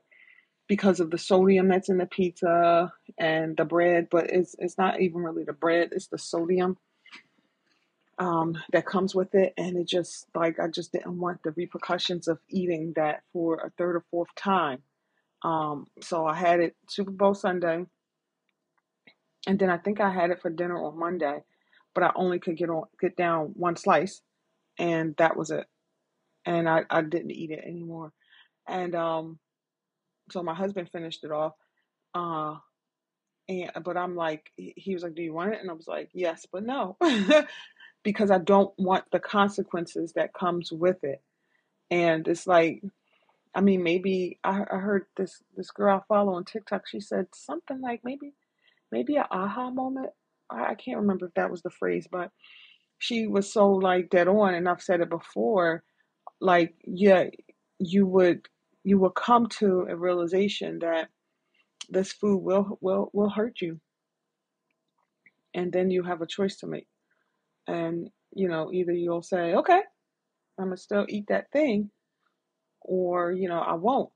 because 0.68 1.00
of 1.00 1.12
the 1.12 1.18
sodium 1.18 1.68
that's 1.70 1.90
in 1.90 1.98
the 1.98 2.06
pizza 2.08 2.94
and 3.20 3.58
the 3.58 3.66
bread. 3.66 4.08
But 4.12 4.32
it's 4.32 4.56
it's 4.60 4.78
not 4.78 5.02
even 5.02 5.22
really 5.24 5.46
the 5.46 5.54
bread; 5.54 5.90
it's 5.94 6.08
the 6.08 6.20
sodium. 6.20 6.78
Um, 8.20 8.58
that 8.74 8.86
comes 8.86 9.16
with 9.16 9.36
it, 9.36 9.54
and 9.58 9.78
it 9.78 9.88
just 9.88 10.28
like 10.36 10.60
I 10.60 10.68
just 10.70 10.94
didn't 10.94 11.20
want 11.20 11.44
the 11.44 11.52
repercussions 11.52 12.28
of 12.28 12.40
eating 12.50 12.94
that 12.98 13.24
for 13.34 13.56
a 13.58 13.72
third 13.78 13.98
or 13.98 14.06
fourth 14.12 14.34
time. 14.36 14.84
Um, 15.44 15.88
so 16.02 16.26
I 16.28 16.36
had 16.36 16.60
it 16.62 16.76
Super 16.90 17.12
Bowl 17.12 17.34
Sunday, 17.36 17.86
and 19.48 19.60
then 19.60 19.70
I 19.70 19.78
think 19.78 20.00
I 20.02 20.12
had 20.12 20.32
it 20.32 20.42
for 20.42 20.50
dinner 20.50 20.78
on 20.84 21.00
Monday, 21.00 21.40
but 21.96 22.04
I 22.04 22.12
only 22.16 22.40
could 22.40 22.58
get 22.58 22.70
on 22.70 22.86
get 23.02 23.16
down 23.18 23.54
one 23.56 23.76
slice, 23.78 24.22
and 24.80 25.16
that 25.18 25.38
was 25.38 25.52
it. 25.52 25.68
And 26.46 26.70
I, 26.70 26.84
I 26.90 27.02
didn't 27.02 27.32
eat 27.32 27.52
it 27.52 27.64
anymore. 27.66 28.14
And 28.68 28.96
um, 28.96 29.40
so 30.32 30.44
my 30.44 30.54
husband 30.56 30.90
finished 30.92 31.24
it 31.24 31.32
off. 31.32 31.54
Uh, 32.16 32.56
and 33.50 33.72
but 33.84 33.98
I'm 33.98 34.16
like, 34.16 34.52
he 34.58 34.74
he 34.78 34.94
was 34.94 35.04
like, 35.04 35.16
"Do 35.16 35.24
you 35.24 35.34
want 35.34 35.54
it?" 35.54 35.62
And 35.62 35.70
I 35.70 35.74
was 35.74 35.88
like, 35.88 36.10
"Yes, 36.14 36.46
but 36.52 36.64
no," 36.64 36.98
because 38.10 38.32
I 38.32 38.40
don't 38.40 38.74
want 38.80 39.06
the 39.12 39.20
consequences 39.20 40.14
that 40.14 40.34
comes 40.34 40.72
with 40.72 41.04
it. 41.04 41.22
And 41.92 42.28
it's 42.28 42.48
like, 42.48 42.82
I 43.56 43.62
mean, 43.62 43.84
maybe 43.84 44.40
I, 44.44 44.64
I 44.72 44.78
heard 44.78 45.06
this 45.18 45.42
this 45.56 45.72
girl 45.72 45.98
I 45.98 46.02
follow 46.08 46.34
on 46.34 46.46
TikTok. 46.46 46.88
She 46.88 47.00
said 47.00 47.28
something 47.34 47.82
like 47.82 48.02
maybe 48.04 48.34
maybe 48.92 49.16
an 49.18 49.26
aha 49.32 49.70
moment. 49.72 50.10
I, 50.50 50.72
I 50.72 50.76
can't 50.76 51.00
remember 51.00 51.28
if 51.28 51.34
that 51.36 51.52
was 51.52 51.62
the 51.62 51.70
phrase, 51.70 52.08
but 52.12 52.32
she 53.00 53.28
was 53.28 53.52
so 53.52 53.72
like 53.72 54.10
dead 54.10 54.28
on. 54.28 54.54
And 54.56 54.68
I've 54.70 54.82
said 54.82 55.02
it 55.02 55.10
before. 55.10 55.84
Like, 56.42 56.76
yeah, 56.86 57.26
you 57.80 58.08
would 58.08 58.48
you 58.84 59.00
will 59.00 59.12
come 59.12 59.48
to 59.60 59.88
a 59.90 59.96
realization 59.96 60.80
that 60.80 61.10
this 61.90 62.12
food 62.14 62.40
will 62.40 62.78
will 62.82 63.10
will 63.14 63.30
hurt 63.30 63.62
you, 63.62 63.80
and 65.54 65.72
then 65.74 65.92
you 65.92 66.04
have 66.04 66.22
a 66.22 66.28
choice 66.28 66.58
to 66.58 66.68
make. 66.68 66.88
And 67.68 68.10
you 68.34 68.48
know, 68.48 68.72
either 68.74 68.94
you'll 68.94 69.24
say, 69.24 69.56
okay, 69.56 69.82
I'm 70.60 70.66
gonna 70.66 70.78
still 70.78 71.06
eat 71.10 71.26
that 71.30 71.52
thing, 71.52 71.90
or 72.82 73.32
you 73.32 73.50
know, 73.50 73.60
I 73.60 73.74
won't. 73.74 74.10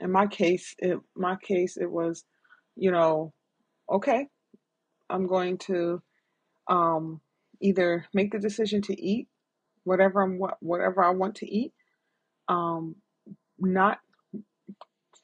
In 0.00 0.12
my 0.12 0.26
case, 0.26 0.74
it 0.78 0.98
my 1.16 1.36
case 1.42 1.76
it 1.76 1.90
was, 1.90 2.24
you 2.76 2.90
know, 2.90 3.32
okay, 3.90 4.26
I'm 5.10 5.26
going 5.26 5.58
to 5.58 6.02
um, 6.68 7.20
either 7.60 8.06
make 8.14 8.32
the 8.32 8.38
decision 8.38 8.82
to 8.82 9.00
eat 9.00 9.28
whatever 9.84 10.22
I'm 10.22 10.38
what 10.38 10.56
whatever 10.60 11.04
I 11.04 11.10
want 11.10 11.36
to 11.36 11.50
eat, 11.50 11.72
um, 12.48 12.96
not 13.58 13.98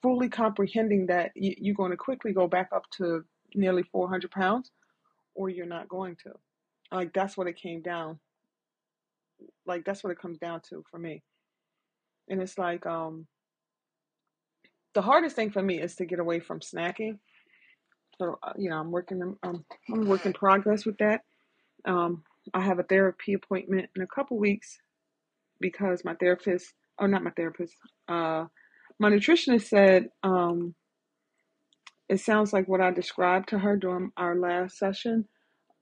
fully 0.03 0.29
comprehending 0.29 1.07
that 1.07 1.33
you're 1.35 1.75
going 1.75 1.91
to 1.91 1.97
quickly 1.97 2.33
go 2.33 2.47
back 2.47 2.71
up 2.75 2.85
to 2.99 3.25
nearly 3.55 3.83
400 3.85 4.31
pounds, 4.31 4.71
or 5.35 5.49
you're 5.49 5.67
not 5.67 5.89
going 5.89 6.17
to. 6.25 6.33
Like 6.93 7.13
that's 7.13 7.37
what 7.37 7.47
it 7.47 7.57
came 7.57 7.83
down. 7.83 8.19
Like 9.67 9.85
that's 9.85 10.03
what 10.03 10.11
it 10.11 10.19
comes 10.21 10.39
down 10.39 10.61
to 10.71 10.85
for 10.91 10.99
me. 10.99 11.23
And 12.29 12.41
it's 12.41 12.59
like 12.59 12.87
um, 12.87 13.27
the 14.95 15.03
hardest 15.03 15.37
thing 15.37 15.51
for 15.51 15.63
me 15.63 15.81
is 15.81 15.95
to 15.97 16.07
get 16.07 16.19
away 16.19 16.41
from 16.41 16.61
snacking. 16.61 17.19
So 18.19 18.39
uh, 18.43 18.53
you 18.57 18.71
know, 18.71 18.79
I'm 18.79 18.91
working. 18.91 19.37
Um, 19.43 19.65
I'm 19.93 20.07
a 20.07 20.09
work 20.09 20.27
in 20.27 20.33
progress 20.33 20.87
with 20.87 20.99
that. 20.99 21.23
Um, 21.85 22.23
I 22.55 22.61
have 22.61 22.79
a 22.79 22.85
therapy 22.85 23.35
appointment 23.35 23.91
in 23.95 24.03
a 24.03 24.07
couple 24.07 24.39
weeks 24.39 24.79
because 25.61 26.05
my 26.05 26.15
therapist, 26.15 26.73
oh, 26.99 27.07
not 27.07 27.25
my 27.25 27.31
therapist, 27.31 27.75
uh, 28.09 28.47
my 28.99 29.11
nutritionist 29.11 29.69
said 29.69 30.09
um, 30.23 30.75
it 32.09 32.21
sounds 32.21 32.53
like 32.53 32.69
what 32.69 32.81
I 32.81 32.91
described 32.91 33.49
to 33.51 33.59
her 33.59 33.77
during 33.77 34.13
our 34.17 34.37
last 34.37 34.79
session 34.79 35.27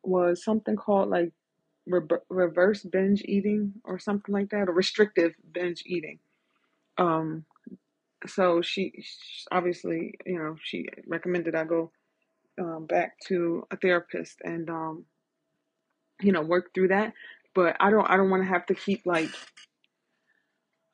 was 0.06 0.44
something 0.44 0.76
called 0.76 1.10
like 1.10 1.32
re- 1.86 2.18
reverse 2.28 2.82
binge 2.82 3.22
eating 3.24 3.74
or 3.84 3.98
something 3.98 4.32
like 4.32 4.50
that, 4.50 4.68
or 4.68 4.72
restrictive 4.72 5.34
binge 5.52 5.82
eating. 5.86 6.18
Um, 6.98 7.44
so 8.26 8.62
she, 8.62 8.92
she 9.02 9.46
obviously, 9.52 10.14
you 10.26 10.38
know, 10.38 10.56
she 10.62 10.86
recommended 11.06 11.54
I 11.54 11.64
go 11.64 11.90
um, 12.58 12.86
back 12.86 13.18
to 13.26 13.66
a 13.70 13.76
therapist 13.76 14.40
and 14.42 14.68
um, 14.70 15.04
you 16.20 16.32
know 16.32 16.42
work 16.42 16.72
through 16.74 16.88
that. 16.88 17.12
But 17.54 17.76
I 17.80 17.90
don't, 17.90 18.08
I 18.08 18.16
don't 18.16 18.30
want 18.30 18.42
to 18.42 18.48
have 18.48 18.66
to 18.66 18.74
keep 18.74 19.02
like 19.06 19.30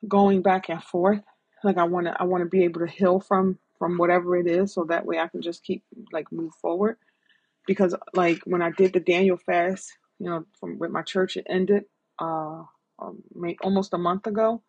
going 0.07 0.41
back 0.41 0.69
and 0.69 0.83
forth. 0.83 1.21
Like 1.63 1.77
I 1.77 1.83
want 1.83 2.07
to, 2.07 2.15
I 2.19 2.23
want 2.23 2.43
to 2.43 2.49
be 2.49 2.63
able 2.63 2.81
to 2.81 2.91
heal 2.91 3.19
from 3.19 3.57
from 3.79 3.97
whatever 3.97 4.37
it 4.37 4.47
is, 4.47 4.73
so 4.73 4.85
that 4.85 5.05
way 5.05 5.19
I 5.19 5.27
can 5.27 5.41
just 5.41 5.63
keep 5.63 5.83
like 6.11 6.31
move 6.31 6.53
forward. 6.61 6.97
Because 7.67 7.95
like 8.13 8.39
when 8.45 8.61
I 8.61 8.71
did 8.71 8.93
the 8.93 8.99
Daniel 8.99 9.37
fast, 9.37 9.97
you 10.19 10.29
know, 10.29 10.45
from 10.59 10.79
with 10.79 10.91
my 10.91 11.01
church, 11.03 11.37
it 11.37 11.47
ended 11.49 11.85
uh 12.19 12.63
um, 12.99 13.23
almost 13.63 13.93
a 13.93 13.97
month 13.97 14.27
ago, 14.27 14.61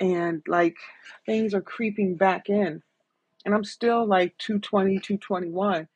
and 0.00 0.42
like 0.48 0.76
things 1.26 1.54
are 1.54 1.60
creeping 1.62 2.16
back 2.16 2.48
in, 2.48 2.82
and 3.44 3.54
I'm 3.54 3.64
still 3.64 4.06
like 4.06 4.36
220, 4.38 4.98
221, 5.00 5.88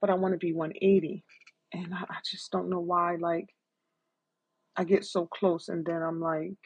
but 0.00 0.10
I 0.10 0.14
want 0.14 0.34
to 0.34 0.38
be 0.38 0.52
180, 0.54 1.24
and 1.72 1.94
I, 1.94 2.02
I 2.08 2.16
just 2.30 2.50
don't 2.52 2.70
know 2.70 2.80
why. 2.80 3.16
Like 3.16 3.50
I 4.76 4.84
get 4.84 5.04
so 5.04 5.26
close, 5.26 5.68
and 5.68 5.84
then 5.86 6.02
I'm 6.02 6.20
like, 6.20 6.56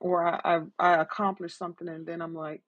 or 0.00 0.26
I 0.26 0.40
I, 0.44 0.60
I 0.78 1.02
accomplish 1.02 1.56
something, 1.56 1.88
and 1.88 2.06
then 2.06 2.22
I'm 2.22 2.34
like 2.34 2.62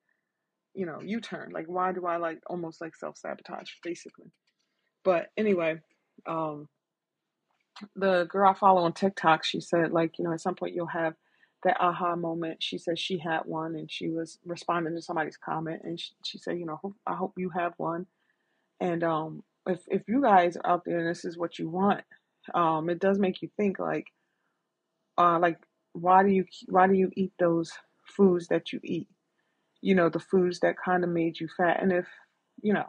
you 0.75 0.87
know, 0.87 1.01
U 1.03 1.21
turn. 1.21 1.51
Like, 1.53 1.67
why 1.67 1.93
do 1.93 2.07
I 2.07 2.17
like 2.19 2.41
almost 2.47 2.81
like 2.81 2.95
self 2.97 3.17
sabotage, 3.19 3.71
basically? 3.83 4.31
But 5.05 5.29
anyway, 5.37 5.81
um, 6.27 6.69
the 7.97 8.25
girl 8.25 8.51
I 8.51 8.55
follow 8.55 8.83
on 8.83 8.93
TikTok, 8.93 9.45
she 9.45 9.61
said, 9.61 9.93
like, 9.93 10.19
you 10.19 10.25
know, 10.25 10.33
at 10.33 10.41
some 10.41 10.55
point 10.55 10.75
you'll 10.75 10.87
have 10.87 11.15
that 11.65 11.77
aha 11.81 12.17
moment. 12.17 12.63
She 12.63 12.79
said 12.79 12.99
she 12.99 13.19
had 13.19 13.41
one 13.45 13.75
and 13.77 13.91
she 13.91 14.09
was 14.09 14.39
responding 14.45 14.95
to 14.95 15.03
somebody's 15.03 15.37
comment. 15.37 15.83
And 15.85 15.99
she, 16.01 16.11
she 16.25 16.39
said, 16.39 16.59
you 16.59 16.67
know, 16.67 16.81
I 17.07 17.15
hope 17.15 17.35
you 17.37 17.51
have 17.51 17.75
one. 17.77 18.07
And 18.81 19.03
um, 19.05 19.43
if, 19.67 19.81
if 19.89 20.03
you 20.09 20.23
guys 20.23 20.57
are 20.57 20.67
out 20.73 20.85
there 20.85 20.99
and 20.99 21.09
this 21.09 21.25
is 21.25 21.39
what 21.39 21.59
you 21.59 21.69
want, 21.69 22.03
um, 22.55 22.91
it 22.91 23.01
does 23.01 23.19
make 23.19 23.43
you 23.43 23.51
think 23.57 23.79
like, 23.79 24.07
uh, 25.19 25.39
like, 25.39 25.59
why 25.93 26.23
do 26.23 26.31
you, 26.31 26.45
why 26.69 26.87
do 26.87 26.95
you 26.95 27.11
eat 27.17 27.33
those 27.39 27.73
foods 28.05 28.49
that 28.49 28.73
you 28.73 28.81
eat? 28.85 29.09
You 29.81 29.95
know, 29.95 30.09
the 30.09 30.21
foods 30.21 30.61
that 30.61 30.77
kind 30.83 31.05
of 31.05 31.11
made 31.11 31.41
you 31.41 31.49
fat. 31.57 31.83
And 31.83 31.93
if, 31.93 32.07
you 32.63 32.73
know, 32.73 32.87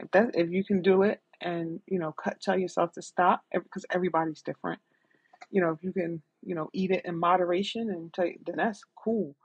if 0.00 0.10
that 0.12 0.30
if 0.34 0.50
you 0.50 0.64
can 0.64 0.82
do 0.82 1.02
it 1.02 1.20
and 1.44 1.80
you 1.88 2.00
know 2.00 2.12
cut 2.12 2.40
tell 2.42 2.58
yourself 2.58 2.92
to 2.94 3.02
stop 3.02 3.42
because 3.54 3.86
everybody's 3.92 4.42
different. 4.42 4.80
You 5.50 5.62
know 5.62 5.70
if 5.72 5.82
you 5.82 5.92
can 5.92 6.22
you 6.44 6.54
know 6.56 6.70
eat 6.74 6.92
it 6.92 7.04
in 7.06 7.18
moderation 7.18 7.90
and 7.90 8.12
take 8.14 8.44
then 8.46 8.56
that's 8.58 8.82
cool. 9.04 9.36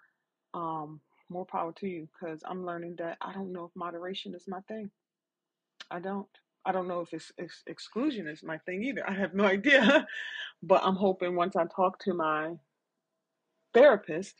Um 0.53 1.01
more 1.29 1.45
power 1.45 1.73
to 1.73 1.87
you 1.87 2.07
because 2.13 2.43
i'm 2.49 2.65
learning 2.65 2.95
that 2.99 3.17
i 3.21 3.33
don't 3.33 3.53
know 3.53 3.65
if 3.65 3.71
moderation 3.75 4.35
is 4.35 4.45
my 4.47 4.59
thing. 4.67 4.91
I 5.91 5.99
don't. 5.99 6.27
I 6.65 6.71
don't 6.73 6.87
know 6.87 7.01
if 7.01 7.13
it's, 7.13 7.31
it's 7.37 7.63
exclusion 7.67 8.27
is 8.27 8.43
my 8.43 8.57
thing 8.59 8.83
either. 8.83 9.09
I 9.09 9.13
have 9.13 9.33
no 9.33 9.45
idea. 9.45 10.07
But 10.63 10.83
i'm 10.83 10.95
hoping 10.95 11.35
once 11.35 11.55
i 11.55 11.65
talk 11.65 11.99
to 12.05 12.13
my 12.13 12.53
therapist 13.73 14.35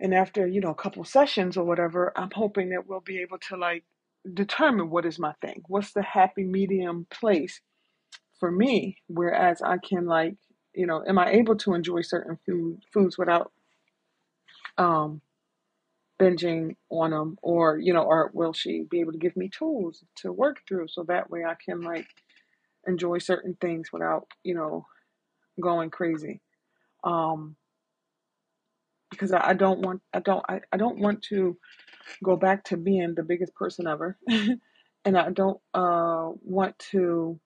and 0.00 0.14
after 0.14 0.46
you 0.46 0.60
know 0.60 0.70
a 0.70 0.74
couple 0.76 1.04
sessions 1.04 1.56
or 1.56 1.64
whatever 1.64 2.12
i'm 2.16 2.30
hoping 2.34 2.70
that 2.70 2.86
we'll 2.86 3.00
be 3.00 3.20
able 3.20 3.38
to 3.38 3.56
like 3.56 3.84
determine 4.34 4.90
what 4.90 5.06
is 5.06 5.18
my 5.18 5.32
thing. 5.42 5.62
What's 5.68 5.92
the 5.92 6.02
happy 6.02 6.44
medium 6.44 7.06
place 7.10 7.60
for 8.40 8.50
me? 8.50 8.98
Whereas 9.08 9.62
i 9.62 9.78
can 9.78 10.06
like 10.06 10.36
you 10.74 10.86
know 10.86 11.02
am 11.06 11.18
i 11.18 11.30
able 11.30 11.56
to 11.56 11.74
enjoy 11.74 12.02
certain 12.02 12.38
food 12.46 12.78
foods 12.92 13.18
without 13.18 13.52
um 14.78 15.20
binging 16.20 16.76
on 16.90 17.10
them 17.10 17.38
or 17.42 17.78
you 17.78 17.92
know 17.92 18.02
or 18.02 18.30
will 18.34 18.52
she 18.52 18.84
be 18.90 19.00
able 19.00 19.12
to 19.12 19.18
give 19.18 19.36
me 19.36 19.48
tools 19.48 20.04
to 20.16 20.32
work 20.32 20.58
through 20.68 20.88
so 20.88 21.04
that 21.04 21.30
way 21.30 21.44
i 21.44 21.54
can 21.64 21.80
like 21.80 22.06
enjoy 22.86 23.18
certain 23.18 23.56
things 23.60 23.90
without 23.92 24.26
you 24.44 24.54
know 24.54 24.86
going 25.60 25.90
crazy? 25.90 26.40
Um 27.04 27.56
because 29.10 29.32
i, 29.32 29.50
I 29.50 29.54
don't 29.54 29.80
want 29.80 30.02
i 30.14 30.20
don't 30.20 30.44
I, 30.48 30.60
I 30.72 30.76
don't 30.76 30.98
want 30.98 31.22
to 31.30 31.56
go 32.24 32.36
back 32.36 32.64
to 32.64 32.76
being 32.76 33.14
the 33.14 33.22
biggest 33.24 33.54
person 33.54 33.86
ever 33.86 34.18
and 34.28 35.18
i 35.18 35.30
don't 35.30 35.60
uh 35.74 36.30
want 36.42 36.78
to 36.78 37.38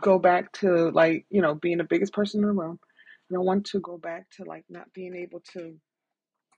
go 0.00 0.18
back 0.18 0.52
to 0.52 0.90
like 0.90 1.26
you 1.30 1.42
know 1.42 1.54
being 1.54 1.78
the 1.78 1.84
biggest 1.84 2.12
person 2.12 2.40
in 2.42 2.48
the 2.48 2.52
room 2.52 2.78
I 3.30 3.34
don't 3.34 3.46
want 3.46 3.66
to 3.66 3.80
go 3.80 3.98
back 3.98 4.26
to 4.36 4.44
like 4.44 4.64
not 4.70 4.92
being 4.94 5.14
able 5.16 5.40
to 5.54 5.76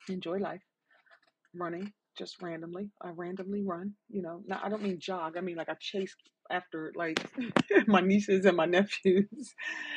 enjoy 0.09 0.38
life, 0.38 0.62
running 1.55 1.93
just 2.19 2.43
randomly. 2.43 2.91
I 3.02 3.11
randomly 3.11 3.62
run, 3.64 3.95
you 4.11 4.23
know. 4.23 4.43
Now 4.47 4.61
I 4.62 4.69
don't 4.71 4.83
mean 4.83 4.99
jog. 5.00 5.37
I 5.37 5.43
mean 5.43 5.57
like 5.57 5.69
I 5.71 5.76
chase 5.81 6.14
after 6.50 6.93
like 6.97 7.21
my 7.88 8.00
nieces 8.00 8.47
and 8.47 8.57
my 8.57 8.67
nephews 8.67 9.55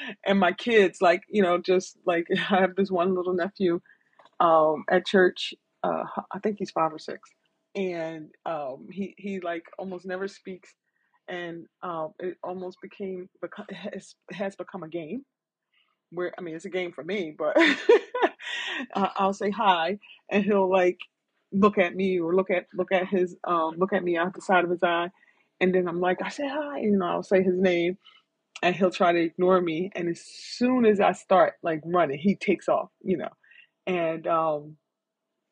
and 0.25 0.39
my 0.39 0.53
kids. 0.53 1.01
Like 1.01 1.24
you 1.29 1.44
know, 1.44 1.60
just 1.60 1.98
like 2.05 2.27
I 2.51 2.60
have 2.62 2.75
this 2.75 2.91
one 2.91 3.15
little 3.15 3.34
nephew 3.34 3.82
um, 4.39 4.86
at 4.89 5.05
church. 5.08 5.53
Uh, 5.85 6.03
I 6.33 6.39
think 6.39 6.57
he's 6.59 6.71
five 6.71 6.91
or 6.93 6.99
six, 6.99 7.29
and 7.75 8.29
um, 8.45 8.87
he 8.91 9.13
he 9.17 9.39
like 9.39 9.63
almost 9.77 10.05
never 10.05 10.27
speaks 10.27 10.73
and 11.27 11.65
um, 11.81 12.13
it 12.19 12.37
almost 12.43 12.77
became 12.81 13.29
has, 13.71 14.15
has 14.31 14.55
become 14.55 14.83
a 14.83 14.89
game 14.89 15.23
where 16.11 16.33
I 16.37 16.41
mean 16.41 16.55
it's 16.55 16.65
a 16.65 16.69
game 16.69 16.91
for 16.91 17.03
me, 17.03 17.35
but 17.37 17.57
I'll 18.95 19.33
say 19.33 19.49
hi 19.49 19.97
and 20.29 20.43
he'll 20.43 20.69
like 20.69 20.99
look 21.51 21.77
at 21.77 21.95
me 21.95 22.19
or 22.19 22.35
look 22.35 22.51
at 22.51 22.65
look 22.73 22.91
at 22.91 23.07
his 23.07 23.35
um 23.45 23.75
look 23.77 23.93
at 23.93 24.03
me 24.03 24.17
out 24.17 24.33
the 24.33 24.41
side 24.41 24.63
of 24.63 24.69
his 24.69 24.83
eye 24.83 25.09
and 25.61 25.73
then 25.73 25.87
I'm 25.87 26.01
like 26.01 26.21
I 26.21 26.29
say 26.29 26.47
hi 26.47 26.79
and 26.79 26.85
you 26.85 26.97
know 26.97 27.05
I'll 27.05 27.23
say 27.23 27.43
his 27.43 27.57
name 27.57 27.97
and 28.61 28.75
he'll 28.75 28.91
try 28.91 29.13
to 29.13 29.19
ignore 29.19 29.61
me 29.61 29.89
and 29.95 30.09
as 30.09 30.21
soon 30.25 30.85
as 30.85 30.99
I 30.99 31.13
start 31.13 31.53
like 31.63 31.81
running 31.85 32.19
he 32.19 32.35
takes 32.35 32.67
off 32.67 32.89
you 33.03 33.17
know 33.17 33.29
and 33.87 34.27
um 34.27 34.77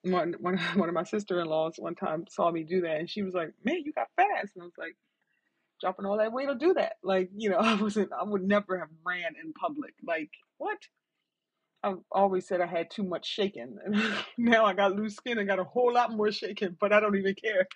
one 0.03 0.35
one 0.39 0.57
one 0.75 0.89
of 0.89 0.95
my 0.95 1.03
sister-in-laws 1.03 1.75
one 1.77 1.95
time 1.95 2.25
saw 2.29 2.51
me 2.51 2.63
do 2.63 2.81
that 2.81 2.97
and 2.97 3.09
she 3.09 3.23
was 3.23 3.33
like 3.33 3.53
man 3.63 3.81
you 3.83 3.93
got 3.93 4.07
fast 4.15 4.51
and 4.55 4.63
I 4.63 4.65
was 4.65 4.77
like 4.77 4.95
dropping 5.81 6.05
all 6.05 6.17
that 6.17 6.31
weight 6.31 6.47
to 6.47 6.55
do 6.55 6.73
that 6.75 6.93
like 7.03 7.29
you 7.35 7.49
know 7.49 7.57
I 7.59 7.75
wasn't 7.75 8.11
I 8.13 8.23
would 8.23 8.43
never 8.43 8.77
have 8.77 8.89
ran 9.05 9.35
in 9.41 9.53
public 9.53 9.93
like 10.05 10.29
what 10.57 10.77
I've 11.83 11.99
always 12.11 12.47
said 12.47 12.61
I 12.61 12.65
had 12.65 12.89
too 12.89 13.03
much 13.03 13.27
shaking, 13.27 13.77
and 13.85 14.01
now 14.37 14.63
I 14.65 14.73
got 14.73 14.95
loose 14.95 15.17
skin 15.17 15.37
and 15.37 15.47
got 15.47 15.59
a 15.59 15.65
whole 15.65 15.93
lot 15.93 16.13
more 16.13 16.31
shaking, 16.31 16.77
but 16.79 16.93
I 16.93 17.01
don't 17.01 17.17
even 17.17 17.35
care 17.35 17.67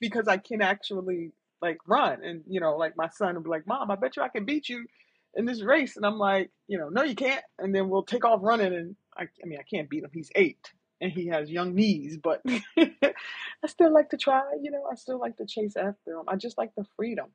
because 0.00 0.28
I 0.28 0.38
can 0.38 0.62
actually 0.62 1.32
like 1.60 1.76
run. 1.86 2.24
And 2.24 2.42
you 2.48 2.58
know, 2.58 2.76
like 2.76 2.96
my 2.96 3.08
son 3.10 3.34
will 3.34 3.42
be 3.42 3.50
like, 3.50 3.66
"Mom, 3.66 3.90
I 3.90 3.96
bet 3.96 4.16
you 4.16 4.22
I 4.22 4.28
can 4.28 4.46
beat 4.46 4.70
you 4.70 4.86
in 5.34 5.44
this 5.44 5.62
race," 5.62 5.98
and 5.98 6.06
I'm 6.06 6.18
like, 6.18 6.50
you 6.68 6.78
know, 6.78 6.88
no, 6.88 7.02
you 7.02 7.14
can't. 7.14 7.44
And 7.58 7.74
then 7.74 7.90
we'll 7.90 8.02
take 8.02 8.24
off 8.24 8.40
running, 8.42 8.72
and 8.72 8.96
I, 9.14 9.24
I 9.24 9.46
mean, 9.46 9.58
I 9.58 9.62
can't 9.62 9.90
beat 9.90 10.04
him. 10.04 10.10
He's 10.14 10.30
eight 10.34 10.72
and 11.02 11.12
he 11.12 11.28
has 11.28 11.50
young 11.50 11.74
knees, 11.76 12.18
but 12.22 12.42
I 12.78 13.68
still 13.68 13.94
like 13.94 14.10
to 14.10 14.18
try. 14.18 14.42
You 14.62 14.72
know, 14.72 14.84
I 14.90 14.96
still 14.96 15.20
like 15.20 15.38
to 15.38 15.46
chase 15.46 15.76
after 15.76 16.12
him. 16.12 16.24
I 16.28 16.36
just 16.36 16.58
like 16.58 16.72
the 16.76 16.86
freedom, 16.96 17.28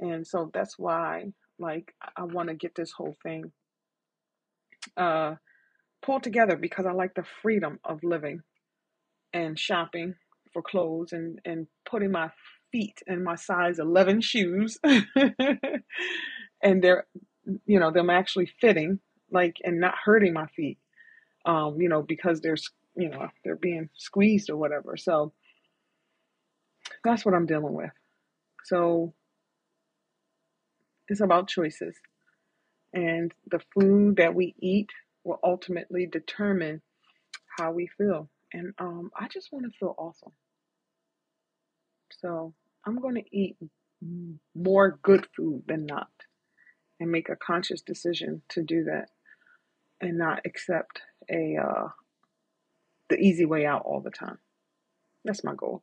and 0.00 0.26
so 0.26 0.50
that's 0.54 0.78
why, 0.78 1.32
like, 1.58 1.94
I 2.16 2.24
want 2.24 2.48
to 2.50 2.56
get 2.56 2.74
this 2.74 2.92
whole 2.92 3.16
thing 3.22 3.52
uh, 4.96 5.36
pulled 6.02 6.22
together 6.24 6.56
because 6.56 6.86
I 6.86 6.92
like 6.92 7.14
the 7.14 7.24
freedom 7.42 7.80
of 7.84 8.04
living 8.04 8.42
and 9.32 9.58
shopping 9.58 10.14
for 10.52 10.62
clothes 10.62 11.12
and, 11.12 11.40
and 11.44 11.66
putting 11.88 12.12
my 12.12 12.30
feet 12.72 13.00
in 13.06 13.24
my 13.24 13.36
size 13.36 13.78
11 13.78 14.20
shoes 14.20 14.78
and 16.62 16.82
they're 16.82 17.06
you 17.66 17.78
know 17.80 17.90
them 17.90 18.10
actually 18.10 18.50
fitting 18.60 18.98
like 19.30 19.56
and 19.64 19.80
not 19.80 19.94
hurting 20.04 20.32
my 20.32 20.46
feet 20.48 20.78
um 21.46 21.80
you 21.80 21.88
know 21.88 22.02
because 22.02 22.40
there's 22.40 22.70
you 22.96 23.08
know 23.08 23.28
they're 23.44 23.56
being 23.56 23.88
squeezed 23.96 24.50
or 24.50 24.56
whatever 24.56 24.96
so 24.96 25.32
that's 27.04 27.24
what 27.24 27.34
i'm 27.34 27.46
dealing 27.46 27.74
with 27.74 27.90
so 28.64 29.12
it's 31.08 31.20
about 31.20 31.48
choices 31.48 31.96
and 32.92 33.32
the 33.50 33.60
food 33.74 34.16
that 34.16 34.34
we 34.34 34.54
eat 34.60 34.88
will 35.24 35.38
ultimately 35.44 36.06
determine 36.06 36.80
how 37.58 37.72
we 37.72 37.88
feel. 37.98 38.30
And 38.52 38.72
um, 38.78 39.10
I 39.18 39.28
just 39.28 39.52
want 39.52 39.66
to 39.66 39.78
feel 39.78 39.94
awesome. 39.98 40.32
So 42.20 42.54
I'm 42.86 43.00
going 43.00 43.16
to 43.16 43.36
eat 43.36 43.56
more 44.54 44.98
good 45.02 45.26
food 45.36 45.64
than 45.66 45.86
not 45.86 46.08
and 47.00 47.10
make 47.10 47.28
a 47.28 47.36
conscious 47.36 47.82
decision 47.82 48.42
to 48.50 48.62
do 48.62 48.84
that 48.84 49.08
and 50.00 50.16
not 50.16 50.40
accept 50.46 51.02
a 51.30 51.56
uh, 51.62 51.88
the 53.08 53.18
easy 53.18 53.44
way 53.44 53.66
out 53.66 53.82
all 53.84 54.00
the 54.00 54.10
time. 54.10 54.38
That's 55.24 55.44
my 55.44 55.54
goal. 55.54 55.82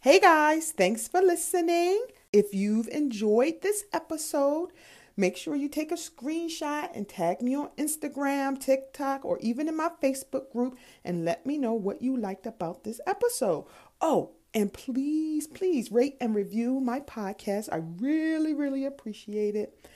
Hey 0.00 0.20
guys, 0.20 0.72
thanks 0.72 1.08
for 1.08 1.20
listening. 1.22 2.04
If 2.32 2.52
you've 2.52 2.88
enjoyed 2.88 3.62
this 3.62 3.84
episode, 3.92 4.68
make 5.16 5.36
sure 5.36 5.56
you 5.56 5.68
take 5.68 5.90
a 5.90 5.94
screenshot 5.94 6.90
and 6.94 7.08
tag 7.08 7.40
me 7.40 7.54
on 7.54 7.70
Instagram, 7.78 8.60
TikTok, 8.60 9.24
or 9.24 9.38
even 9.40 9.66
in 9.66 9.76
my 9.76 9.88
Facebook 10.02 10.52
group 10.52 10.76
and 11.04 11.24
let 11.24 11.46
me 11.46 11.56
know 11.56 11.72
what 11.72 12.02
you 12.02 12.16
liked 12.16 12.46
about 12.46 12.84
this 12.84 13.00
episode. 13.06 13.64
Oh, 14.00 14.32
and 14.52 14.72
please, 14.72 15.46
please 15.46 15.90
rate 15.90 16.16
and 16.20 16.34
review 16.34 16.80
my 16.80 17.00
podcast. 17.00 17.68
I 17.72 17.76
really, 17.76 18.52
really 18.52 18.84
appreciate 18.84 19.56
it. 19.56 19.88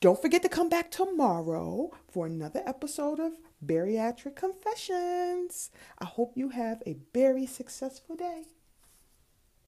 Don't 0.00 0.20
forget 0.20 0.42
to 0.42 0.48
come 0.48 0.68
back 0.68 0.90
tomorrow 0.90 1.90
for 2.12 2.26
another 2.26 2.62
episode 2.66 3.20
of 3.20 3.32
Bariatric 3.64 4.36
Confessions. 4.36 5.70
I 5.98 6.04
hope 6.06 6.36
you 6.36 6.50
have 6.50 6.82
a 6.86 6.96
very 7.12 7.46
successful 7.46 8.16
day. 8.16 8.44